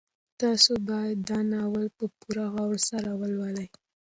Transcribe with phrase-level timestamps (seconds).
[0.41, 3.67] تاسو باید دا ناول په پوره غور سره ولولئ.